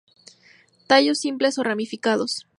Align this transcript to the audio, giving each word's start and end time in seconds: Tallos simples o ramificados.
Tallos 0.89 1.19
simples 1.23 1.59
o 1.59 1.63
ramificados. 1.69 2.31